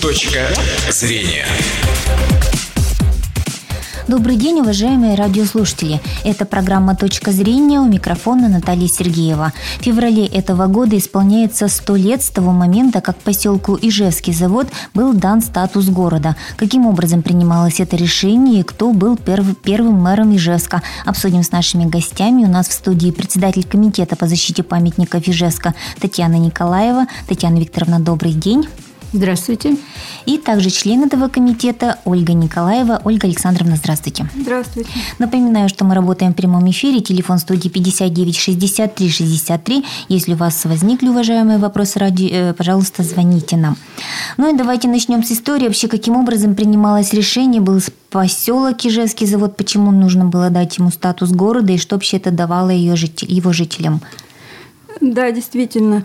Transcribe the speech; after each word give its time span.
Точка 0.00 0.48
зрения. 0.90 1.46
Добрый 4.08 4.36
день, 4.36 4.60
уважаемые 4.60 5.16
радиослушатели. 5.16 6.00
Это 6.24 6.44
программа 6.44 6.94
«Точка 6.94 7.32
зрения» 7.32 7.80
у 7.80 7.86
микрофона 7.86 8.48
Наталья 8.48 8.86
Сергеева. 8.86 9.52
В 9.80 9.82
феврале 9.82 10.26
этого 10.26 10.66
года 10.68 10.96
исполняется 10.96 11.66
100 11.66 11.96
лет 11.96 12.22
с 12.22 12.30
того 12.30 12.52
момента, 12.52 13.00
как 13.00 13.16
поселку 13.16 13.76
Ижевский 13.80 14.32
завод 14.32 14.68
был 14.94 15.12
дан 15.12 15.40
статус 15.40 15.88
города. 15.88 16.36
Каким 16.56 16.86
образом 16.86 17.22
принималось 17.22 17.80
это 17.80 17.96
решение 17.96 18.60
и 18.60 18.64
кто 18.64 18.92
был 18.92 19.16
перв- 19.16 19.56
первым 19.56 19.94
мэром 19.94 20.36
Ижевска? 20.36 20.82
Обсудим 21.04 21.42
с 21.42 21.50
нашими 21.50 21.84
гостями. 21.84 22.44
У 22.44 22.48
нас 22.48 22.68
в 22.68 22.72
студии 22.72 23.10
председатель 23.10 23.64
комитета 23.64 24.14
по 24.14 24.28
защите 24.28 24.62
памятников 24.62 25.26
Ижевска 25.26 25.74
Татьяна 26.00 26.36
Николаева. 26.36 27.06
Татьяна 27.26 27.58
Викторовна, 27.58 27.98
добрый 27.98 28.32
день. 28.32 28.68
Здравствуйте. 29.12 29.76
И 30.26 30.38
также 30.38 30.70
член 30.70 31.04
этого 31.04 31.28
комитета 31.28 31.98
Ольга 32.04 32.32
Николаева. 32.32 33.00
Ольга 33.04 33.28
Александровна, 33.28 33.76
здравствуйте. 33.76 34.28
Здравствуйте. 34.34 34.90
Напоминаю, 35.18 35.68
что 35.68 35.84
мы 35.84 35.94
работаем 35.94 36.32
в 36.32 36.36
прямом 36.36 36.68
эфире. 36.70 37.00
Телефон 37.00 37.38
студии 37.38 37.68
59 37.68 38.36
63 38.36 39.08
63. 39.08 39.84
Если 40.08 40.34
у 40.34 40.36
вас 40.36 40.64
возникли, 40.64 41.08
уважаемые 41.08 41.58
вопросы, 41.58 41.98
ради, 41.98 42.28
э, 42.32 42.54
пожалуйста, 42.54 43.02
звоните 43.02 43.56
нам. 43.56 43.76
Ну 44.36 44.52
и 44.52 44.56
давайте 44.56 44.88
начнем 44.88 45.22
с 45.22 45.30
истории. 45.30 45.66
Вообще, 45.66 45.88
каким 45.88 46.16
образом 46.16 46.54
принималось 46.54 47.12
решение, 47.12 47.60
был 47.60 47.80
поселок 48.10 48.84
Ижевский 48.84 49.26
завод, 49.26 49.56
почему 49.56 49.90
нужно 49.90 50.24
было 50.24 50.50
дать 50.50 50.78
ему 50.78 50.90
статус 50.90 51.30
города 51.30 51.72
и 51.72 51.78
что 51.78 51.96
вообще 51.96 52.16
это 52.16 52.30
давало 52.30 52.70
ее 52.70 52.94
его 53.28 53.52
жителям? 53.52 54.00
Да, 55.00 55.30
действительно, 55.30 56.04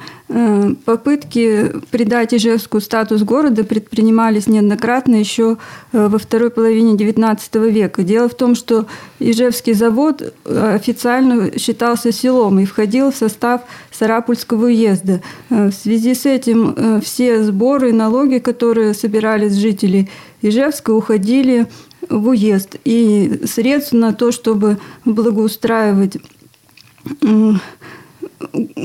попытки 0.85 1.71
придать 1.91 2.34
Ижевску 2.34 2.80
статус 2.80 3.23
города 3.23 3.63
предпринимались 3.63 4.48
неоднократно 4.48 5.16
еще 5.16 5.58
э, 5.91 6.08
во 6.08 6.17
второй 6.17 6.49
половине 6.49 6.95
XIX 6.95 7.69
века. 7.69 8.03
Дело 8.03 8.30
в 8.30 8.36
том, 8.36 8.55
что 8.55 8.86
Ижевский 9.20 9.73
завод 9.73 10.22
э, 10.22 10.75
официально 10.75 11.58
считался 11.59 12.11
селом 12.11 12.59
и 12.59 12.66
входил 12.66 13.11
в 13.11 13.16
состав 13.16 13.61
Сарапульского 13.92 14.66
уезда. 14.66 15.22
В 15.50 15.72
связи 15.72 16.14
с 16.14 16.25
этим 16.25 17.02
все 17.02 17.44
сборы 17.44 17.89
и 17.89 17.94
налоги, 17.94 18.38
которые 18.38 18.94
собирались 18.94 19.55
жители 19.55 20.09
Ижевска, 20.42 20.92
уходили 20.92 21.67
в 22.09 22.30
уезд. 22.30 22.77
И 22.86 23.42
средств 23.45 23.94
на 23.94 24.14
то, 24.14 24.31
чтобы 24.31 24.77
благоустраивать 25.03 26.17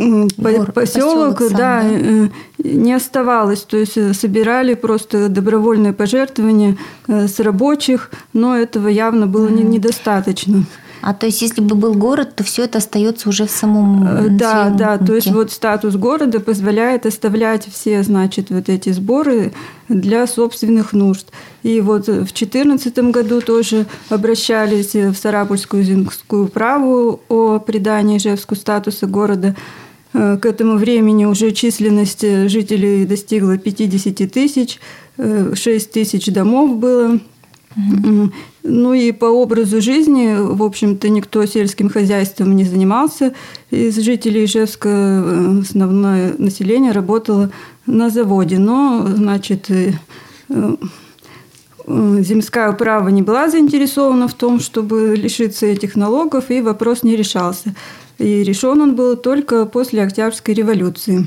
Двор, 0.07 0.73
поселок, 0.73 1.39
да, 1.51 1.57
да, 1.57 1.83
э, 1.85 2.29
не 2.59 2.93
оставалось. 2.93 3.62
То 3.62 3.77
есть 3.77 3.97
э, 3.97 4.13
собирали 4.15 4.75
просто 4.75 5.29
добровольные 5.29 5.93
пожертвования 5.93 6.77
э, 7.09 7.27
с 7.29 7.41
рабочих, 7.41 8.11
но 8.33 8.57
этого 8.57 8.89
явно 8.89 9.27
было 9.27 9.48
mm. 9.48 9.65
недостаточно. 9.65 10.65
А 11.03 11.15
то 11.15 11.27
есть, 11.27 11.41
если 11.43 11.61
бы 11.61 11.77
был 11.77 11.95
город, 11.95 12.35
то 12.35 12.43
все 12.43 12.65
это 12.65 12.79
остается 12.79 13.29
уже 13.29 13.47
в 13.47 13.51
самом 13.51 14.37
Да, 14.37 14.71
да, 14.71 14.98
то 14.98 15.15
есть 15.15 15.31
вот 15.31 15.53
статус 15.53 15.95
города 15.95 16.41
позволяет 16.41 17.07
оставлять 17.07 17.69
все, 17.73 18.03
значит, 18.03 18.51
вот 18.51 18.69
эти 18.69 18.91
сборы 18.91 19.53
для 19.89 20.27
собственных 20.27 20.93
нужд. 20.93 21.29
И 21.63 21.81
вот 21.81 22.09
в 22.09 22.25
2014 22.25 22.98
году 23.11 23.41
тоже 23.41 23.87
обращались 24.09 24.95
в 24.95 25.15
Сарапульскую 25.15 25.85
земскую 25.85 26.48
праву 26.48 27.20
о 27.29 27.61
придании 27.61 28.17
Ижевску 28.17 28.57
статуса 28.57 29.07
города. 29.07 29.55
К 30.17 30.47
этому 30.47 30.78
времени 30.78 31.27
уже 31.27 31.53
численность 31.53 32.22
жителей 32.22 33.05
достигла 33.05 33.59
50 33.59 34.33
тысяч, 34.33 34.81
6 35.19 35.91
тысяч 35.91 36.27
домов 36.33 36.78
было. 36.78 37.20
Ну 38.69 38.95
и 38.95 39.12
по 39.12 39.27
образу 39.27 39.81
жизни, 39.83 40.34
в 40.39 40.62
общем-то, 40.62 41.08
никто 41.11 41.45
сельским 41.45 41.91
хозяйством 41.91 42.57
не 42.57 42.64
занимался. 42.64 43.35
Из 43.70 43.96
жителей 43.98 44.46
Ижевска 44.46 44.89
э, 44.89 45.58
основное 45.61 46.35
население 46.39 46.92
работало 46.92 47.51
на 47.86 48.08
заводе. 48.08 48.58
Но, 48.58 49.07
значит, 49.07 49.70
э, 49.70 49.92
э, 50.48 50.77
земская 51.86 52.73
управа 52.73 53.08
не 53.08 53.23
была 53.23 53.51
заинтересована 53.51 54.27
в 54.27 54.35
том, 54.35 54.58
чтобы 54.58 55.14
лишиться 55.14 55.67
этих 55.67 55.95
налогов, 55.95 56.51
и 56.51 56.62
вопрос 56.62 57.02
не 57.02 57.14
решался. 57.14 57.74
И 58.19 58.43
решен 58.43 58.81
он 58.81 58.97
был 58.97 59.17
только 59.17 59.67
после 59.67 60.03
Октябрьской 60.03 60.55
революции. 60.55 61.27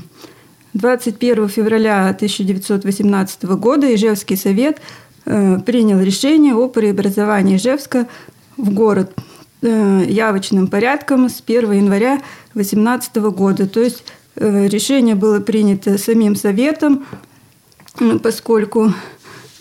21 0.74 1.48
февраля 1.48 2.08
1918 2.08 3.44
года 3.44 3.92
Ижевский 3.94 4.36
совет– 4.36 4.80
Э, 5.26 5.58
принял 5.58 6.00
решение 6.00 6.54
о 6.54 6.68
преобразовании 6.68 7.56
Ижевска 7.56 8.08
в 8.56 8.72
город 8.72 9.12
э, 9.62 10.04
явочным 10.08 10.66
порядком 10.66 11.28
с 11.28 11.42
1 11.46 11.72
января 11.72 12.20
2018 12.54 13.16
года. 13.16 13.68
То 13.68 13.80
есть 13.80 14.04
э, 14.36 14.66
решение 14.66 15.14
было 15.14 15.40
принято 15.40 15.98
самим 15.98 16.36
Советом, 16.36 17.06
поскольку 18.22 18.94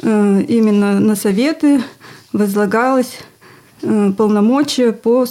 именно 0.02 1.00
на 1.02 1.16
Советы 1.16 1.82
возлагалось 2.32 3.20
полномочия 3.82 4.94
по 4.94 5.26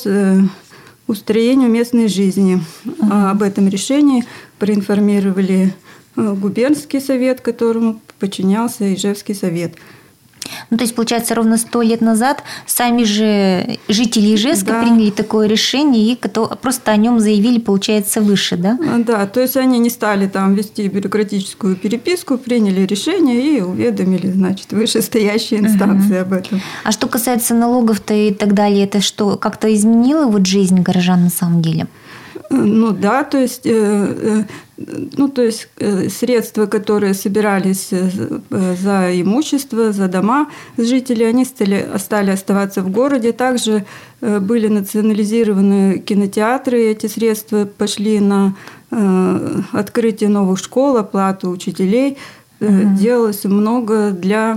устроению 1.08 1.68
местной 1.68 2.06
жизни. 2.06 2.62
Uh-huh. 2.84 3.30
Об 3.30 3.42
этом 3.42 3.66
решении 3.68 4.24
проинформировали 4.58 5.74
губернский 6.14 7.00
совет, 7.00 7.40
которому 7.40 8.00
подчинялся 8.20 8.94
Ижевский 8.94 9.34
совет– 9.34 9.74
ну, 10.70 10.76
то 10.76 10.84
есть, 10.84 10.94
получается, 10.94 11.34
ровно 11.34 11.56
сто 11.58 11.82
лет 11.82 12.00
назад 12.00 12.42
сами 12.66 13.04
же 13.04 13.78
жители 13.88 14.34
Ижевска 14.34 14.72
да. 14.72 14.82
приняли 14.82 15.10
такое 15.10 15.46
решение 15.46 16.12
и 16.12 16.18
просто 16.60 16.92
о 16.92 16.96
нем 16.96 17.20
заявили, 17.20 17.58
получается, 17.58 18.20
выше, 18.20 18.56
да? 18.56 18.78
А, 18.80 18.98
да, 18.98 19.26
то 19.26 19.40
есть 19.40 19.56
они 19.56 19.78
не 19.78 19.90
стали 19.90 20.26
там 20.26 20.54
вести 20.54 20.88
бюрократическую 20.88 21.76
переписку, 21.76 22.38
приняли 22.38 22.86
решение 22.86 23.58
и 23.58 23.60
уведомили, 23.60 24.30
значит, 24.30 24.72
вышестоящие 24.72 25.60
инстанции 25.60 26.14
угу. 26.14 26.22
об 26.22 26.32
этом. 26.32 26.60
А 26.84 26.92
что 26.92 27.08
касается 27.08 27.54
налогов-то 27.54 28.14
и 28.14 28.32
так 28.32 28.54
далее, 28.54 28.84
это 28.84 29.00
что, 29.00 29.36
как-то 29.36 29.72
изменило 29.74 30.26
вот 30.26 30.46
жизнь 30.46 30.80
горожан 30.80 31.24
на 31.24 31.30
самом 31.30 31.62
деле? 31.62 31.86
Ну 32.50 32.92
да, 32.92 33.24
то 33.24 33.38
есть, 33.38 33.66
э, 33.66 34.44
э, 34.78 34.86
ну, 35.16 35.28
то 35.28 35.42
есть 35.42 35.68
э, 35.76 36.08
средства, 36.08 36.66
которые 36.66 37.12
собирались 37.12 37.90
за 37.90 39.20
имущество, 39.20 39.92
за 39.92 40.08
дома 40.08 40.48
жителей, 40.78 41.28
они 41.28 41.44
стали, 41.44 41.86
стали 41.98 42.30
оставаться 42.30 42.82
в 42.82 42.90
городе. 42.90 43.32
Также 43.32 43.84
были 44.20 44.68
национализированы 44.68 45.98
кинотеатры, 45.98 46.80
эти 46.90 47.06
средства 47.06 47.66
пошли 47.66 48.20
на 48.20 48.54
открытие 49.72 50.30
новых 50.30 50.58
школ, 50.58 50.96
оплату 50.96 51.50
учителей. 51.50 52.16
Угу. 52.60 52.96
Делалось 52.98 53.44
много 53.44 54.10
для 54.10 54.56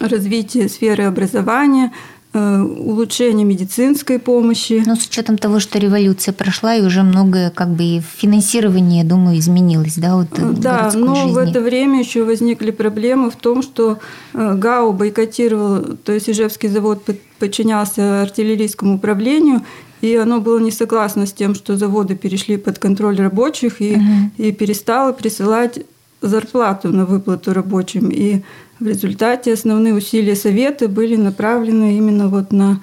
развития 0.00 0.68
сферы 0.68 1.04
образования– 1.04 1.92
улучшение 2.36 3.44
медицинской 3.44 4.18
помощи. 4.18 4.82
Но 4.86 4.96
с 4.96 5.06
учетом 5.06 5.38
того, 5.38 5.60
что 5.60 5.78
революция 5.78 6.32
прошла, 6.32 6.74
и 6.74 6.82
уже 6.82 7.02
многое 7.02 7.50
как 7.50 7.70
бы 7.70 7.82
и 7.82 8.00
финансирование, 8.00 9.02
я 9.02 9.08
думаю, 9.08 9.38
изменилось, 9.38 9.96
да, 9.96 10.16
вот 10.16 10.28
э, 10.38 10.52
Да, 10.56 10.90
но 10.94 11.14
жизни. 11.14 11.32
в 11.32 11.38
это 11.38 11.60
время 11.60 12.00
еще 12.00 12.24
возникли 12.24 12.70
проблемы 12.70 13.30
в 13.30 13.36
том, 13.36 13.62
что 13.62 13.98
э, 14.34 14.54
ГАУ 14.54 14.92
бойкотировал, 14.92 15.96
то 16.04 16.12
есть 16.12 16.28
Ижевский 16.28 16.68
завод 16.68 17.02
подчинялся 17.38 18.22
артиллерийскому 18.22 18.96
управлению, 18.96 19.62
и 20.00 20.14
оно 20.14 20.40
было 20.40 20.58
не 20.58 20.70
согласно 20.70 21.26
с 21.26 21.32
тем, 21.32 21.54
что 21.54 21.76
заводы 21.76 22.16
перешли 22.16 22.56
под 22.56 22.78
контроль 22.78 23.16
рабочих 23.16 23.80
и, 23.80 23.94
угу. 23.94 24.30
и 24.36 24.52
перестало 24.52 25.12
присылать 25.12 25.80
зарплату 26.28 26.88
на 26.88 27.04
выплату 27.04 27.52
рабочим. 27.52 28.10
И 28.10 28.42
в 28.78 28.86
результате 28.86 29.52
основные 29.52 29.94
усилия 29.94 30.36
Совета 30.36 30.88
были 30.88 31.16
направлены 31.16 31.96
именно 31.96 32.28
вот 32.28 32.52
на 32.52 32.80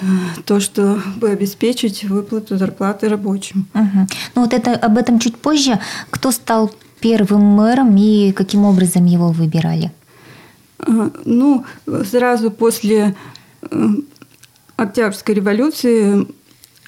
э, 0.00 0.04
то, 0.44 0.60
чтобы 0.60 1.30
обеспечить 1.30 2.04
выплату 2.04 2.56
зарплаты 2.56 3.08
рабочим. 3.08 3.66
Угу. 3.74 4.06
Ну 4.34 4.42
вот 4.42 4.52
это 4.52 4.74
об 4.74 4.98
этом 4.98 5.18
чуть 5.18 5.36
позже. 5.36 5.80
Кто 6.10 6.30
стал 6.30 6.72
первым 7.00 7.42
мэром 7.42 7.96
и 7.96 8.32
каким 8.32 8.64
образом 8.64 9.04
его 9.06 9.28
выбирали? 9.32 9.90
Э, 10.86 11.10
ну, 11.24 11.64
сразу 12.10 12.50
после 12.50 13.16
э, 13.62 13.88
Октябрьской 14.76 15.34
революции 15.34 16.26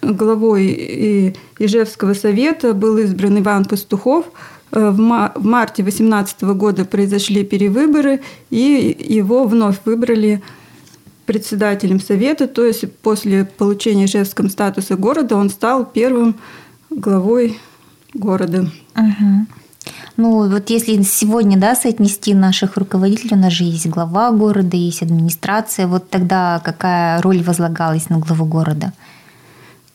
главой 0.02 1.34
Ижевского 1.58 2.14
совета 2.14 2.74
был 2.74 2.98
избран 2.98 3.40
Иван 3.40 3.64
Пастухов– 3.64 4.26
Э, 4.72 4.90
в 4.90 4.98
марте 4.98 5.82
2018 5.82 6.42
года 6.42 6.84
произошли 6.84 7.44
перевыборы, 7.44 8.20
и 8.50 8.96
его 9.08 9.44
вновь 9.44 9.78
выбрали 9.84 10.42
председателем 11.24 12.00
совета, 12.00 12.46
то 12.46 12.64
есть 12.64 12.92
после 12.98 13.44
получения 13.44 14.04
Ижевском 14.04 14.48
статуса 14.48 14.96
города 14.96 15.36
он 15.36 15.50
стал 15.50 15.84
первым 15.84 16.36
главой 16.90 17.58
города. 18.14 18.70
Угу. 18.94 19.46
Ну, 20.16 20.48
вот 20.48 20.70
если 20.70 21.02
сегодня, 21.02 21.58
да, 21.58 21.74
соотнести 21.74 22.34
наших 22.34 22.76
руководителей, 22.76 23.34
у 23.36 23.38
нас 23.38 23.52
же 23.52 23.64
есть 23.64 23.86
глава 23.86 24.30
города, 24.30 24.76
есть 24.76 25.02
администрация, 25.02 25.86
вот 25.86 26.08
тогда 26.10 26.60
какая 26.64 27.20
роль 27.22 27.42
возлагалась 27.42 28.08
на 28.08 28.18
главу 28.18 28.46
города? 28.46 28.92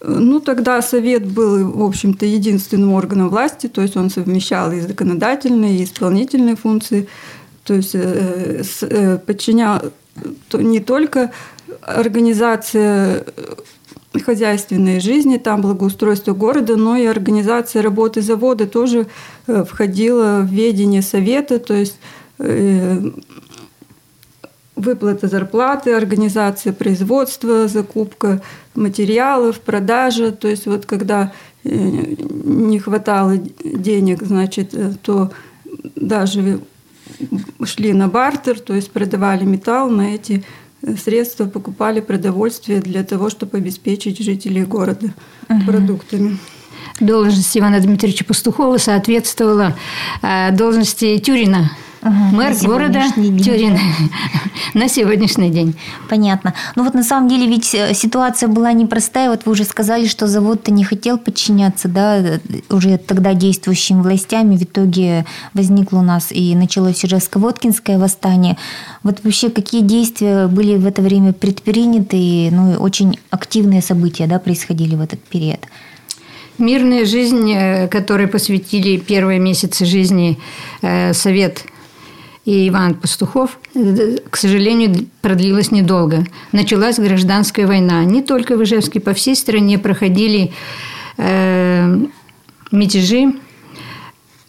Ну, 0.03 0.39
тогда 0.39 0.81
совет 0.81 1.25
был, 1.25 1.71
в 1.71 1.83
общем-то, 1.83 2.25
единственным 2.25 2.93
органом 2.93 3.29
власти, 3.29 3.67
то 3.67 3.81
есть 3.81 3.95
он 3.95 4.09
совмещал 4.09 4.71
и 4.71 4.79
законодательные, 4.79 5.77
и 5.77 5.83
исполнительные 5.83 6.55
функции, 6.55 7.07
то 7.63 7.75
есть 7.75 7.93
э, 7.93 8.63
э, 8.81 9.17
подчинял 9.19 9.79
не 10.53 10.79
только 10.79 11.31
организация 11.81 13.25
хозяйственной 14.25 14.99
жизни, 14.99 15.37
там 15.37 15.61
благоустройство 15.61 16.33
города, 16.33 16.75
но 16.77 16.97
и 16.97 17.05
организация 17.05 17.83
работы 17.83 18.21
завода 18.21 18.65
тоже 18.65 19.05
э, 19.45 19.63
входила 19.63 20.41
в 20.41 20.51
ведение 20.51 21.03
совета, 21.03 21.59
то 21.59 21.75
есть 21.75 21.97
выплата 24.81 25.27
зарплаты, 25.27 25.93
организация 25.93 26.73
производства, 26.73 27.67
закупка 27.67 28.41
материалов, 28.75 29.59
продажа. 29.59 30.31
То 30.31 30.47
есть 30.47 30.65
вот 30.65 30.85
когда 30.85 31.31
э, 31.63 31.69
не 31.69 32.79
хватало 32.79 33.37
денег, 33.37 34.23
значит, 34.23 34.75
то 35.01 35.31
даже 35.95 36.59
шли 37.63 37.93
на 37.93 38.07
бартер, 38.07 38.59
то 38.59 38.73
есть 38.73 38.91
продавали 38.91 39.45
металл 39.45 39.89
на 39.89 40.15
эти 40.15 40.43
средства 41.03 41.45
покупали 41.45 41.99
продовольствие 41.99 42.79
для 42.79 43.03
того, 43.03 43.29
чтобы 43.29 43.57
обеспечить 43.57 44.19
жителей 44.19 44.63
города 44.63 45.13
угу. 45.47 45.61
продуктами. 45.65 46.37
Должность 46.99 47.55
Ивана 47.57 47.79
Дмитриевича 47.79 48.25
Пастухова 48.25 48.77
соответствовала 48.77 49.75
э, 50.21 50.51
должности 50.51 51.17
Тюрина– 51.19 51.71
Угу, 52.03 52.35
Мэр 52.35 52.55
города 52.63 53.03
Тюрин 53.15 53.77
на 54.73 54.87
сегодняшний 54.87 55.51
день. 55.51 55.75
Понятно. 56.09 56.55
Ну 56.75 56.83
вот 56.83 56.95
на 56.95 57.03
самом 57.03 57.29
деле 57.29 57.45
ведь 57.45 57.75
э, 57.75 57.93
ситуация 57.93 58.49
была 58.49 58.73
непростая. 58.73 59.29
Вот 59.29 59.45
вы 59.45 59.51
уже 59.51 59.65
сказали, 59.65 60.07
что 60.07 60.25
завод-то 60.25 60.71
не 60.71 60.83
хотел 60.83 61.19
подчиняться, 61.19 61.87
да, 61.87 62.39
уже 62.69 62.97
тогда 62.97 63.35
действующим 63.35 64.01
властями. 64.01 64.57
В 64.57 64.63
итоге 64.63 65.25
возникло 65.53 65.99
у 65.99 66.01
нас 66.01 66.31
и 66.31 66.55
началось 66.55 67.03
Ижевско-Воткинское 67.03 67.99
восстание. 67.99 68.57
Вот 69.03 69.19
вообще 69.23 69.51
какие 69.51 69.81
действия 69.81 70.47
были 70.47 70.77
в 70.77 70.87
это 70.87 71.03
время 71.03 71.33
предприняты? 71.33 72.49
Ну, 72.51 72.73
очень 72.79 73.19
активные 73.29 73.83
события, 73.83 74.25
да, 74.25 74.39
происходили 74.39 74.95
в 74.95 75.01
этот 75.01 75.19
период. 75.19 75.59
Мирная 76.57 77.05
жизнь, 77.05 77.51
э, 77.51 77.87
которой 77.87 78.27
посвятили 78.27 78.97
первые 78.97 79.39
месяцы 79.39 79.85
жизни 79.85 80.39
э, 80.81 81.13
Совет 81.13 81.65
и 82.45 82.69
Иван 82.69 82.95
Пастухов, 82.95 83.59
к 84.29 84.35
сожалению, 84.35 85.07
продлилась 85.21 85.71
недолго. 85.71 86.25
Началась 86.51 86.97
гражданская 86.97 87.67
война. 87.67 88.03
Не 88.03 88.23
только 88.23 88.55
в 88.55 88.63
Ижевске, 88.63 88.99
по 88.99 89.13
всей 89.13 89.35
стране 89.35 89.77
проходили 89.77 90.51
э, 91.17 92.05
мятежи. 92.71 93.33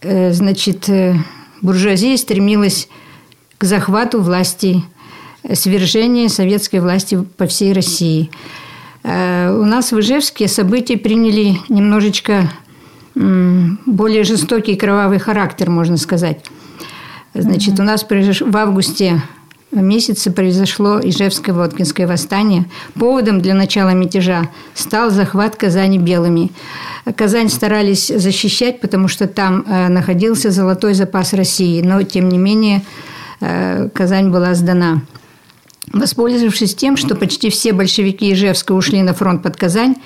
Э, 0.01 0.33
значит, 0.33 0.89
э, 0.89 1.17
буржуазия 1.61 2.17
стремилась 2.17 2.89
к 3.59 3.65
захвату 3.65 4.23
власти, 4.23 4.83
свержению 5.53 6.31
советской 6.31 6.81
власти 6.81 7.23
по 7.37 7.47
всей 7.47 7.75
России. 7.75 8.31
Э, 9.03 9.55
у 9.55 9.65
нас 9.65 9.93
в 9.93 10.01
Ижевске 10.01 10.49
события 10.49 10.97
приняли 10.97 11.59
немножечко 11.69 12.51
более 13.15 14.25
жестокий 14.25 14.75
кровавый 14.75 15.19
характер, 15.19 15.69
можно 15.69 15.99
сказать. 15.99 16.43
Значит, 17.35 17.81
у 17.81 17.83
нас 17.83 18.05
в 18.05 18.57
августе 18.57 19.23
месяце 19.71 20.31
произошло 20.31 21.01
Ижевское 21.03 21.55
Воткинское 21.55 22.07
восстание. 22.07 22.67
Поводом 22.95 23.41
для 23.41 23.55
начала 23.55 23.91
мятежа 23.91 24.51
стал 24.75 25.11
захват 25.11 25.57
Казани 25.57 25.99
белыми. 25.99 26.51
Казань 27.17 27.49
старались 27.49 28.09
защищать, 28.09 28.81
потому 28.81 29.09
что 29.09 29.27
там 29.27 29.65
э, 29.67 29.89
находился 29.89 30.51
золотой 30.51 30.93
запас 30.93 31.33
России, 31.33 31.81
но, 31.81 32.03
тем 32.03 32.29
не 32.29 32.37
менее, 32.37 32.83
э, 33.41 33.89
Казань 33.95 34.31
была 34.31 34.55
сдана. 34.55 35.01
Воспользовавшись 35.93 36.75
тем, 36.75 36.97
что 36.97 37.15
почти 37.15 37.51
все 37.51 37.73
большевики 37.73 38.33
Ижевска 38.33 38.73
ушли 38.73 39.03
на 39.03 39.15
фронт 39.15 39.43
под 39.43 39.57
Казань, 39.57 39.97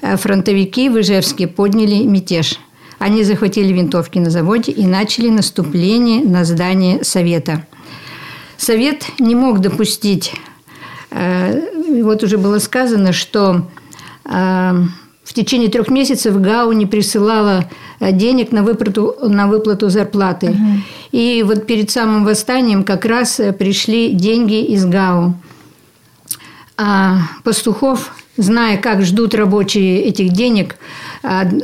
э, 0.00 0.16
фронтовики 0.16 0.88
в 0.88 0.98
Ижевске 0.98 1.46
подняли 1.46 2.02
мятеж– 2.02 2.58
они 2.98 3.24
захватили 3.24 3.72
винтовки 3.72 4.18
на 4.18 4.30
заводе 4.30 4.72
и 4.72 4.86
начали 4.86 5.28
наступление 5.28 6.24
на 6.24 6.44
здание 6.44 7.04
Совета. 7.04 7.66
Совет 8.56 9.04
не 9.18 9.34
мог 9.34 9.60
допустить, 9.60 10.32
э, 11.10 12.02
вот 12.02 12.22
уже 12.22 12.38
было 12.38 12.58
сказано, 12.58 13.12
что 13.12 13.68
э, 14.24 14.82
в 15.24 15.32
течение 15.34 15.68
трех 15.68 15.88
месяцев 15.88 16.40
ГАУ 16.40 16.72
не 16.72 16.86
присылала 16.86 17.68
э, 18.00 18.12
денег 18.12 18.52
на 18.52 18.62
выплату, 18.62 19.14
на 19.22 19.46
выплату 19.46 19.90
зарплаты. 19.90 20.50
Угу. 20.50 20.80
И 21.12 21.44
вот 21.46 21.66
перед 21.66 21.90
самым 21.90 22.24
восстанием 22.24 22.82
как 22.82 23.04
раз 23.04 23.40
пришли 23.58 24.12
деньги 24.12 24.62
из 24.62 24.86
ГАУ. 24.86 25.34
А 26.78 27.18
Пастухов, 27.42 28.12
зная, 28.36 28.76
как 28.76 29.02
ждут 29.02 29.34
рабочие 29.34 30.02
этих 30.02 30.32
денег, 30.32 30.76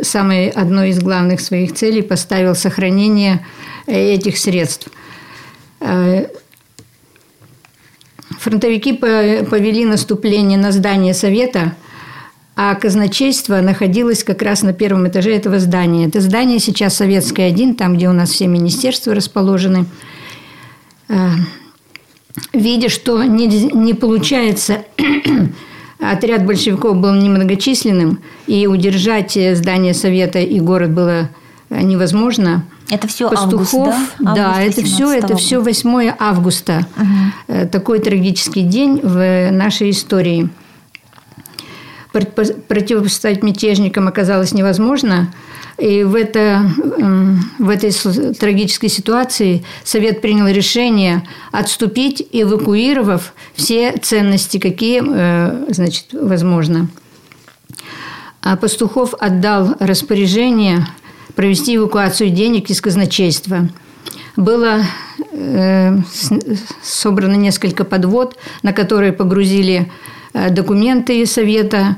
самой 0.03 0.49
одной 0.49 0.91
из 0.91 0.99
главных 1.01 1.41
своих 1.41 1.75
целей 1.75 2.03
поставил 2.03 2.55
сохранение 2.55 3.45
э, 3.87 4.15
этих 4.15 4.39
средств. 4.39 4.89
Э, 5.81 6.27
фронтовики 8.39 8.93
повели 8.93 9.85
наступление 9.85 10.59
на 10.59 10.73
здание 10.73 11.15
Совета, 11.15 11.77
а 12.57 12.75
казначейство 12.75 13.61
находилось 13.61 14.25
как 14.25 14.43
раз 14.43 14.63
на 14.63 14.73
первом 14.73 15.09
этаже 15.09 15.35
этого 15.35 15.59
здания. 15.59 16.07
Это 16.07 16.21
здание 16.21 16.59
сейчас 16.59 16.97
Советское 16.97 17.47
один, 17.47 17.77
там, 17.77 17.97
где 17.97 18.09
у 18.09 18.13
нас 18.13 18.31
все 18.31 18.47
министерства 18.47 19.15
расположены. 19.15 19.87
Э, 21.09 21.31
видя, 22.53 22.89
что 22.89 23.23
не, 23.23 23.47
не 23.47 23.95
получается 23.95 24.85
Отряд 26.03 26.45
большевиков 26.45 26.97
был 26.97 27.15
немногочисленным, 27.15 28.19
и 28.49 28.67
удержать 28.67 29.39
здание 29.55 29.95
Совета 29.95 30.41
и 30.41 30.59
город 30.59 30.91
было 30.91 31.29
невозможно. 31.71 32.65
Это 32.91 33.07
все 33.07 33.31
Пастухов, 33.31 33.95
август, 33.95 34.15
да? 34.19 34.35
да, 34.35 34.51
август 34.57 34.79
это 34.79 34.87
все, 34.87 35.13
это 35.13 35.37
все 35.37 35.61
8 35.61 36.13
августа. 36.19 36.87
Угу. 36.97 37.69
Такой 37.69 38.01
трагический 38.01 38.63
день 38.63 39.01
в 39.01 39.51
нашей 39.53 39.91
истории. 39.91 40.49
Противопоставить 42.13 43.43
мятежникам 43.43 44.09
оказалось 44.09 44.53
невозможно. 44.53 45.33
И 45.79 46.05
в, 46.05 46.15
это, 46.15 46.71
в 47.59 47.69
этой 47.69 47.93
трагической 48.35 48.89
ситуации 48.89 49.65
Совет 49.85 50.21
принял 50.21 50.47
решение 50.47 51.27
отступить, 51.51 52.27
эвакуировав 52.31 53.33
все 53.55 53.93
ценности, 53.93 54.59
какие 54.59 55.03
э, 55.05 55.67
значит, 55.71 56.07
возможно. 56.13 56.89
А 58.43 58.57
Пастухов 58.57 59.15
отдал 59.19 59.77
распоряжение 59.79 60.87
провести 61.35 61.77
эвакуацию 61.77 62.31
денег 62.31 62.71
из 62.71 62.81
казначейства. 62.81 63.69
Было 64.37 64.83
э, 65.33 65.97
собрано 66.83 67.37
несколько 67.37 67.85
подвод, 67.85 68.37
на 68.63 68.73
которые 68.73 69.13
погрузили 69.13 69.91
э, 70.33 70.51
документы 70.51 71.25
Совета, 71.27 71.97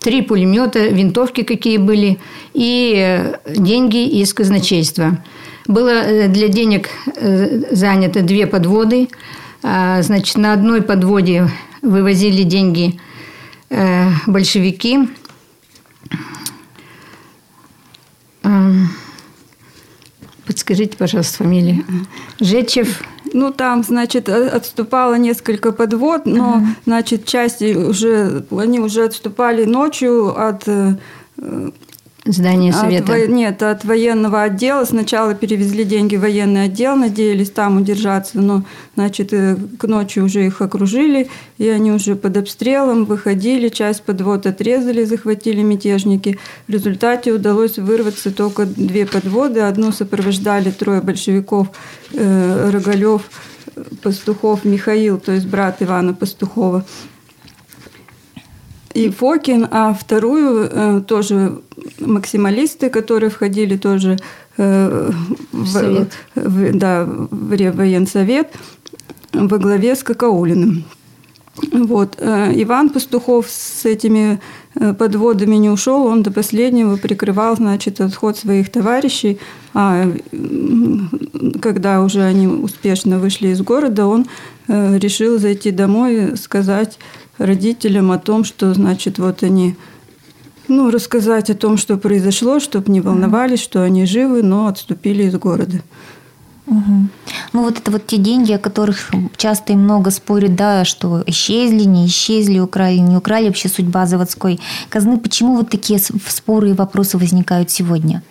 три 0.00 0.22
пулемета, 0.22 0.88
винтовки 0.88 1.42
какие 1.42 1.76
были 1.76 2.18
и 2.54 2.94
э, 2.96 3.34
деньги 3.46 4.08
из 4.20 4.34
казначейства. 4.34 5.22
Было 5.66 6.02
э, 6.02 6.28
для 6.28 6.48
денег 6.48 6.88
э, 7.16 7.74
занято 7.74 8.22
две 8.22 8.46
подводы. 8.46 9.08
А, 9.62 10.02
значит, 10.02 10.36
на 10.38 10.54
одной 10.54 10.82
подводе 10.82 11.48
вывозили 11.82 12.42
деньги 12.42 12.98
большевики. 14.26 15.08
Подскажите, 20.46 20.96
пожалуйста, 20.96 21.44
фамилию. 21.44 21.84
Жечев 22.40 23.02
ну, 23.32 23.52
там, 23.52 23.82
значит, 23.82 24.28
отступало 24.28 25.14
несколько 25.14 25.72
подвод, 25.72 26.26
но, 26.26 26.62
значит, 26.84 27.26
части 27.26 27.74
уже, 27.74 28.44
они 28.50 28.80
уже 28.80 29.04
отступали 29.04 29.64
ночью 29.64 30.34
от 30.38 30.66
здание 32.24 32.72
совета? 32.72 33.14
От, 33.14 33.28
нет, 33.28 33.62
от 33.62 33.84
военного 33.84 34.42
отдела. 34.42 34.84
Сначала 34.84 35.34
перевезли 35.34 35.84
деньги 35.84 36.16
в 36.16 36.20
военный 36.20 36.64
отдел, 36.64 36.96
надеялись 36.96 37.50
там 37.50 37.78
удержаться, 37.78 38.40
но, 38.40 38.64
значит, 38.94 39.32
э, 39.32 39.56
к 39.78 39.84
ночи 39.84 40.18
уже 40.18 40.46
их 40.46 40.60
окружили, 40.60 41.28
и 41.58 41.68
они 41.68 41.92
уже 41.92 42.16
под 42.16 42.36
обстрелом 42.36 43.04
выходили, 43.04 43.68
часть 43.68 44.02
подвод 44.02 44.46
отрезали, 44.46 45.04
захватили 45.04 45.62
мятежники. 45.62 46.38
В 46.66 46.72
результате 46.72 47.32
удалось 47.32 47.78
вырваться 47.78 48.30
только 48.30 48.66
две 48.66 49.06
подводы. 49.06 49.60
Одну 49.60 49.92
сопровождали 49.92 50.70
трое 50.70 51.00
большевиков, 51.00 51.68
э, 52.12 52.70
Рогалев, 52.70 53.22
Пастухов, 54.02 54.64
Михаил, 54.64 55.18
то 55.18 55.32
есть 55.32 55.46
брат 55.46 55.76
Ивана 55.80 56.12
Пастухова 56.12 56.84
и 58.94 59.08
Фокин, 59.08 59.68
а 59.70 59.94
вторую 59.94 60.68
э, 60.70 61.00
тоже 61.06 61.60
максималисты, 62.00 62.90
которые 62.90 63.30
входили 63.30 63.76
тоже 63.76 64.18
э, 64.56 65.10
в, 65.52 66.06
в, 66.34 66.76
да, 66.76 67.04
в 67.06 67.52
Реввоенсовет 67.52 68.48
во 69.32 69.58
главе 69.58 69.94
с 69.94 70.02
Какаулиным. 70.02 70.84
Вот. 71.72 72.16
Э, 72.18 72.50
Иван 72.54 72.90
Пастухов 72.90 73.46
с 73.48 73.84
этими 73.84 74.40
подводами 74.98 75.56
не 75.56 75.68
ушел, 75.70 76.06
он 76.06 76.22
до 76.22 76.32
последнего 76.32 76.96
прикрывал, 76.96 77.56
значит, 77.56 78.00
отход 78.00 78.38
своих 78.38 78.70
товарищей, 78.70 79.38
а 79.74 80.06
когда 81.60 82.02
уже 82.02 82.22
они 82.22 82.46
успешно 82.46 83.18
вышли 83.18 83.48
из 83.48 83.60
города, 83.62 84.06
он 84.06 84.26
решил 84.68 85.40
зайти 85.40 85.72
домой, 85.72 86.36
сказать 86.36 86.98
родителям 87.40 88.12
о 88.12 88.18
том, 88.18 88.44
что, 88.44 88.72
значит, 88.74 89.18
вот 89.18 89.42
они, 89.42 89.74
ну, 90.68 90.90
рассказать 90.90 91.50
о 91.50 91.54
том, 91.54 91.78
что 91.78 91.96
произошло, 91.96 92.60
чтобы 92.60 92.92
не 92.92 93.00
волновались, 93.00 93.62
что 93.62 93.82
они 93.82 94.04
живы, 94.04 94.42
но 94.42 94.66
отступили 94.66 95.24
из 95.24 95.34
города. 95.34 95.80
Угу. 96.66 97.08
Ну 97.52 97.62
вот 97.62 97.78
это 97.78 97.90
вот 97.90 98.06
те 98.06 98.16
деньги, 98.18 98.52
о 98.52 98.58
которых 98.58 99.10
часто 99.36 99.72
и 99.72 99.76
много 99.76 100.10
спорят, 100.10 100.54
да, 100.54 100.84
что 100.84 101.24
исчезли, 101.26 101.82
не 101.84 102.06
исчезли, 102.06 102.60
украли, 102.60 102.98
не 102.98 103.16
украли, 103.16 103.46
вообще 103.46 103.68
судьба 103.68 104.06
заводской 104.06 104.60
казны. 104.88 105.18
Почему 105.18 105.56
вот 105.56 105.70
такие 105.70 105.98
споры 105.98 106.70
и 106.70 106.74
вопросы 106.74 107.18
возникают 107.18 107.70
сегодня? 107.70 108.22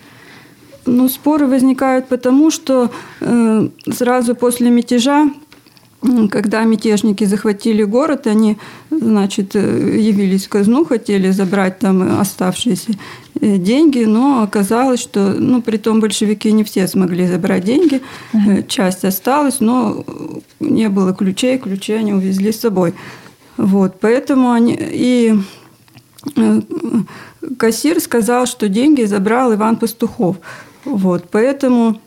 Ну, 0.86 1.08
споры 1.10 1.46
возникают 1.46 2.08
потому, 2.08 2.50
что 2.50 2.90
э, 3.20 3.68
сразу 3.92 4.34
после 4.34 4.70
мятежа 4.70 5.30
когда 6.30 6.64
мятежники 6.64 7.24
захватили 7.24 7.82
город, 7.82 8.26
они, 8.26 8.56
значит, 8.90 9.54
э, 9.54 9.98
явились 9.98 10.46
в 10.46 10.48
казну, 10.48 10.84
хотели 10.84 11.30
забрать 11.30 11.78
там 11.78 12.20
оставшиеся 12.20 12.92
э, 13.40 13.58
деньги, 13.58 14.04
но 14.04 14.42
оказалось, 14.42 15.00
что, 15.00 15.34
ну, 15.38 15.60
при 15.60 15.76
том 15.76 16.00
большевики 16.00 16.52
не 16.52 16.64
все 16.64 16.88
смогли 16.88 17.26
забрать 17.26 17.64
деньги, 17.64 18.00
uh-huh. 18.32 18.66
часть 18.66 19.04
осталась, 19.04 19.60
но 19.60 20.04
не 20.58 20.88
было 20.88 21.12
ключей, 21.12 21.58
ключи 21.58 21.92
они 21.92 22.14
увезли 22.14 22.50
с 22.50 22.60
собой. 22.60 22.94
Вот, 23.58 24.00
поэтому 24.00 24.52
они... 24.52 24.78
И 24.80 25.34
кассир 27.58 28.00
сказал, 28.00 28.46
что 28.46 28.68
деньги 28.68 29.04
забрал 29.04 29.54
Иван 29.54 29.76
Пастухов. 29.76 30.36
Вот, 30.84 31.28
поэтому 31.30 32.00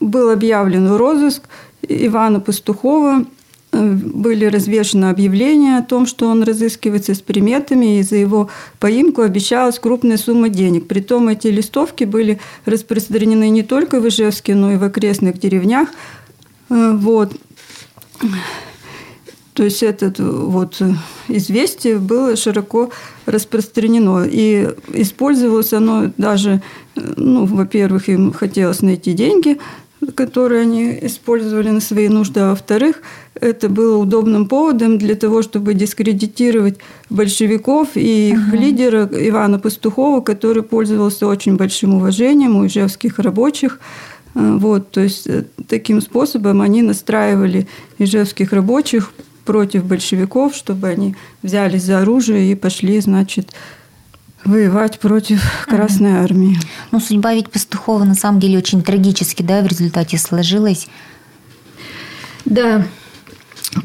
был 0.00 0.30
объявлен 0.30 0.94
розыск, 0.96 1.42
Ивана 1.88 2.40
Пастухова 2.40 3.24
э, 3.72 3.92
были 3.92 4.46
развешены 4.46 5.06
объявления 5.06 5.78
о 5.78 5.82
том, 5.82 6.06
что 6.06 6.28
он 6.28 6.42
разыскивается 6.42 7.14
с 7.14 7.20
приметами, 7.20 7.98
и 7.98 8.02
за 8.02 8.16
его 8.16 8.50
поимку 8.78 9.22
обещалась 9.22 9.78
крупная 9.78 10.16
сумма 10.16 10.48
денег. 10.48 10.86
Притом 10.86 11.28
эти 11.28 11.48
листовки 11.48 12.04
были 12.04 12.40
распространены 12.64 13.48
не 13.48 13.62
только 13.62 14.00
в 14.00 14.08
Ижевске, 14.08 14.54
но 14.54 14.72
и 14.72 14.76
в 14.76 14.84
окрестных 14.84 15.38
деревнях. 15.38 15.88
Э, 16.70 16.92
вот. 16.94 17.32
То 19.54 19.62
есть 19.62 19.84
это 19.84 20.12
вот 20.18 20.82
известие 21.28 21.98
было 21.98 22.34
широко 22.34 22.90
распространено. 23.24 24.24
И 24.28 24.68
использовалось 24.92 25.72
оно 25.72 26.10
даже, 26.16 26.60
э, 26.96 27.00
ну, 27.16 27.44
во-первых, 27.44 28.08
им 28.08 28.32
хотелось 28.32 28.82
найти 28.82 29.12
деньги– 29.12 29.58
которые 30.12 30.62
они 30.62 30.98
использовали 31.02 31.70
на 31.70 31.80
свои 31.80 32.08
нужды, 32.08 32.40
а 32.40 32.50
во-вторых, 32.50 33.02
это 33.34 33.68
было 33.68 33.96
удобным 33.96 34.46
поводом 34.46 34.98
для 34.98 35.14
того, 35.14 35.42
чтобы 35.42 35.74
дискредитировать 35.74 36.78
большевиков 37.10 37.96
и 37.96 38.30
их 38.30 38.38
uh-huh. 38.38 38.56
лидера 38.56 39.08
Ивана 39.12 39.58
Пастухова, 39.58 40.20
который 40.20 40.62
пользовался 40.62 41.26
очень 41.26 41.56
большим 41.56 41.94
уважением 41.94 42.56
у 42.56 42.66
ижевских 42.66 43.18
рабочих. 43.18 43.80
А, 44.34 44.56
вот, 44.56 44.90
то 44.90 45.00
есть 45.00 45.26
э, 45.26 45.44
таким 45.68 46.00
способом 46.00 46.60
они 46.60 46.82
настраивали 46.82 47.66
ижевских 47.98 48.52
рабочих 48.52 49.12
против 49.44 49.84
большевиков, 49.84 50.54
чтобы 50.54 50.88
они 50.88 51.16
взялись 51.42 51.82
за 51.82 52.00
оружие 52.00 52.52
и 52.52 52.54
пошли, 52.54 53.00
значит, 53.00 53.52
воевать 54.44 54.98
против 54.98 55.42
Красной 55.66 56.12
ага. 56.12 56.24
Армии. 56.24 56.58
Ну, 56.90 57.00
судьба 57.00 57.34
ведь 57.34 57.50
Пастухова 57.50 58.04
на 58.04 58.14
самом 58.14 58.40
деле 58.40 58.58
очень 58.58 58.82
трагически, 58.82 59.42
да, 59.42 59.62
в 59.62 59.66
результате 59.66 60.18
сложилась. 60.18 60.86
Да, 62.44 62.86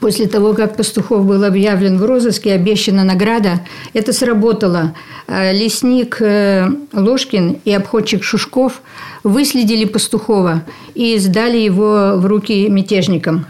После 0.01 0.27
того, 0.27 0.53
как 0.53 0.77
Пастухов 0.77 1.25
был 1.25 1.43
объявлен 1.43 1.97
в 1.97 2.05
розыске, 2.05 2.53
обещана 2.53 3.03
награда, 3.03 3.61
это 3.93 4.13
сработало. 4.13 4.93
Э, 5.27 5.51
лесник 5.51 6.21
э, 6.21 6.69
Ложкин 6.93 7.57
и 7.65 7.73
обходчик 7.73 8.23
Шушков 8.23 8.81
выследили 9.23 9.85
Пастухова 9.85 10.63
и 10.93 11.17
сдали 11.17 11.57
его 11.57 12.13
в 12.17 12.25
руки 12.27 12.69
мятежникам. 12.69 13.47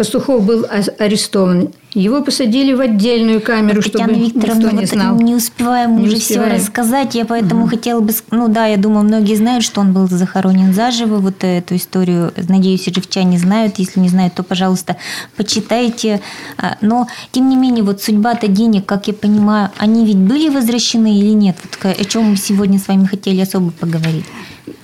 Пастухов 0.00 0.46
был 0.46 0.64
арестован. 0.98 1.74
Его 1.92 2.22
посадили 2.22 2.72
в 2.72 2.80
отдельную 2.80 3.42
камеру, 3.42 3.82
Татьяна 3.82 4.14
чтобы 4.14 4.24
Викторовна, 4.24 4.62
никто 4.62 4.76
не 4.80 4.86
знал. 4.86 5.16
Не 5.20 5.34
успеваем 5.34 5.98
не 5.98 6.06
уже 6.06 6.16
успеваем. 6.16 6.52
все 6.52 6.58
рассказать. 6.58 7.14
Я 7.14 7.26
поэтому 7.26 7.64
угу. 7.64 7.70
хотела 7.70 8.00
бы... 8.00 8.14
Ну 8.30 8.48
да, 8.48 8.64
я 8.64 8.78
думаю, 8.78 9.04
многие 9.04 9.34
знают, 9.34 9.62
что 9.62 9.82
он 9.82 9.92
был 9.92 10.08
захоронен 10.08 10.72
заживо. 10.72 11.16
Вот 11.16 11.44
эту 11.44 11.76
историю, 11.76 12.32
надеюсь, 12.48 12.88
ижевчане 12.88 13.36
знают. 13.36 13.74
Если 13.78 14.00
не 14.00 14.08
знают, 14.08 14.32
то, 14.32 14.42
пожалуйста, 14.42 14.96
почитайте. 15.36 16.22
А, 16.56 16.78
но, 16.80 17.06
тем 17.30 17.50
не 17.50 17.56
менее, 17.56 17.84
вот 17.84 18.00
судьба-то 18.00 18.48
денег, 18.48 18.86
как 18.86 19.06
я 19.06 19.12
понимаю, 19.12 19.68
они 19.76 20.06
ведь 20.06 20.16
были 20.16 20.48
возвращены 20.48 21.18
или 21.18 21.34
нет? 21.34 21.56
Вот 21.62 21.94
о 21.94 22.04
чем 22.06 22.30
мы 22.30 22.36
сегодня 22.38 22.78
с 22.78 22.88
вами 22.88 23.04
хотели 23.04 23.42
особо 23.42 23.70
поговорить. 23.70 24.24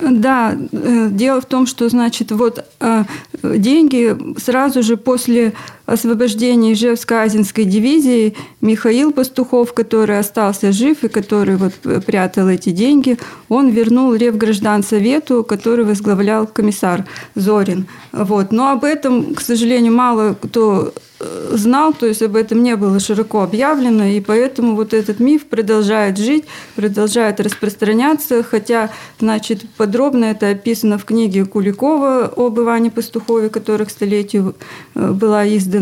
Да, 0.00 0.54
э, 0.72 1.08
дело 1.10 1.40
в 1.40 1.46
том, 1.46 1.66
что, 1.66 1.88
значит, 1.88 2.30
вот 2.30 2.64
э, 2.80 3.04
деньги 3.42 4.16
сразу 4.38 4.82
же 4.82 4.96
после 4.96 5.54
освобождения 5.86 6.72
Ижевско-Азинской 6.72 7.64
дивизии 7.64 8.34
Михаил 8.60 9.12
Пастухов, 9.12 9.72
который 9.72 10.18
остался 10.18 10.72
жив 10.72 11.04
и 11.04 11.08
который 11.08 11.56
вот 11.56 11.74
прятал 12.04 12.48
эти 12.48 12.70
деньги, 12.70 13.18
он 13.48 13.70
вернул 13.70 14.14
Ревграждан-совету, 14.14 15.44
который 15.44 15.84
возглавлял 15.84 16.46
комиссар 16.46 17.04
Зорин. 17.34 17.86
Вот. 18.12 18.52
Но 18.52 18.70
об 18.70 18.84
этом, 18.84 19.34
к 19.34 19.40
сожалению, 19.40 19.92
мало 19.92 20.36
кто 20.40 20.92
Э, 21.18 21.56
знал, 21.56 21.94
то 21.94 22.04
есть 22.04 22.20
об 22.22 22.36
этом 22.36 22.62
не 22.62 22.76
было 22.76 23.00
широко 23.00 23.42
объявлено, 23.42 24.04
и 24.04 24.20
поэтому 24.20 24.76
вот 24.76 24.92
этот 24.92 25.18
миф 25.18 25.46
продолжает 25.46 26.18
жить, 26.18 26.44
продолжает 26.74 27.40
распространяться, 27.40 28.42
хотя, 28.42 28.90
значит, 29.18 29.64
подробно 29.78 30.26
это 30.26 30.50
описано 30.50 30.98
в 30.98 31.06
книге 31.06 31.46
Куликова 31.46 32.32
об 32.36 32.60
Иване 32.60 32.90
Пастухове, 32.90 33.48
которая 33.48 33.86
к 33.86 33.90
столетию 33.90 34.54
э, 34.94 35.10
была 35.12 35.48
издана, 35.48 35.75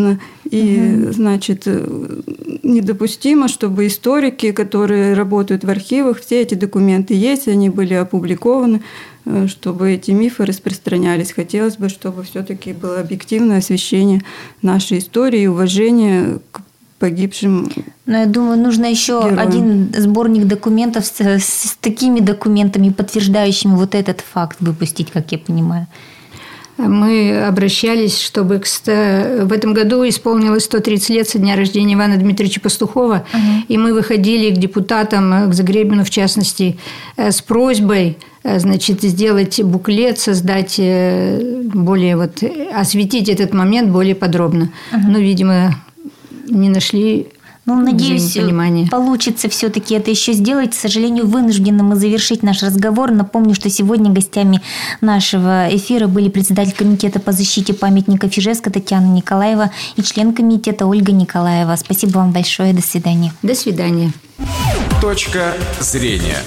и, 0.50 1.02
угу. 1.04 1.12
значит, 1.12 1.62
э, 1.66 2.20
недопустимо, 2.62 3.48
чтобы 3.48 3.86
историки, 3.86 4.52
которые 4.52 5.14
работают 5.14 5.64
в 5.64 5.70
архивах, 5.70 6.20
все 6.20 6.42
эти 6.42 6.54
документы 6.54 7.14
есть, 7.14 7.48
они 7.48 7.70
были 7.70 7.94
опубликованы, 7.94 8.80
Э, 9.26 9.46
чтобы 9.46 9.92
эти 9.92 10.10
мифы 10.10 10.44
распространялись. 10.44 11.32
Хотелось 11.32 11.76
бы, 11.76 11.88
чтобы 11.88 12.24
все-таки 12.24 12.72
было 12.72 13.00
объективное 13.00 13.58
освещение 13.58 14.22
нашей 14.60 14.98
истории 14.98 15.42
и 15.42 15.46
уважение 15.46 16.40
к 16.52 16.60
погибшим. 16.98 17.70
Но 18.06 18.18
я 18.18 18.26
думаю, 18.26 18.58
нужно 18.58 18.86
еще 18.86 19.20
героям. 19.22 19.38
один 19.38 19.94
сборник 19.96 20.44
документов 20.44 21.06
с, 21.06 21.20
с 21.20 21.76
такими 21.80 22.20
документами, 22.20 22.90
подтверждающими 22.90 23.74
вот 23.74 23.94
этот 23.94 24.20
факт 24.20 24.58
выпустить, 24.60 25.10
как 25.10 25.32
я 25.32 25.38
понимаю. 25.38 25.86
Мы 26.76 27.44
обращались, 27.44 28.20
чтобы 28.20 28.60
в 28.60 29.52
этом 29.52 29.74
году 29.74 30.06
исполнилось 30.08 30.64
130 30.64 31.10
лет 31.10 31.28
со 31.28 31.38
дня 31.38 31.56
рождения 31.56 31.94
Ивана 31.94 32.16
Дмитриевича 32.16 32.60
Пастухова, 32.60 33.24
угу. 33.32 33.64
и 33.68 33.78
мы 33.78 33.94
выходили 33.94 34.54
к 34.54 34.58
депутатам, 34.58 35.50
к 35.50 35.54
Загребину 35.54 36.04
в 36.04 36.10
частности, 36.10 36.78
э, 37.16 37.30
с 37.30 37.40
просьбой 37.40 38.18
Э, 38.44 38.58
значит, 38.58 39.00
сделать 39.00 39.62
буклет, 39.62 40.18
создать 40.18 40.76
э, 40.78 41.62
более 41.72 42.16
вот, 42.16 42.42
осветить 42.74 43.30
этот 43.30 43.54
момент 43.54 43.90
более 43.90 44.14
подробно. 44.14 44.70
Uh-huh. 44.92 45.00
Но, 45.08 45.18
видимо, 45.18 45.74
не 46.50 46.68
нашли 46.68 47.28
Ну, 47.66 47.80
надеюсь, 47.80 48.36
получится 48.90 49.48
все-таки 49.48 49.94
это 49.94 50.10
еще 50.10 50.34
сделать. 50.34 50.72
К 50.72 50.74
сожалению, 50.74 51.26
вынуждены 51.26 51.82
мы 51.82 51.96
завершить 51.96 52.42
наш 52.42 52.62
разговор. 52.62 53.10
Напомню, 53.10 53.54
что 53.54 53.70
сегодня 53.70 54.10
гостями 54.10 54.60
нашего 55.00 55.66
эфира 55.70 56.06
были 56.06 56.28
председатель 56.28 56.74
комитета 56.74 57.20
по 57.20 57.32
защите 57.32 57.72
памятника 57.72 58.28
Ижевска 58.28 58.70
Татьяна 58.70 59.06
Николаева 59.06 59.70
и 59.96 60.02
член 60.02 60.34
комитета 60.34 60.86
Ольга 60.86 61.12
Николаева. 61.12 61.74
Спасибо 61.76 62.18
вам 62.18 62.32
большое. 62.32 62.74
До 62.74 62.82
свидания. 62.82 63.32
До 63.42 63.54
свидания. 63.54 64.12
Точка 65.00 65.54
зрения. 65.80 66.38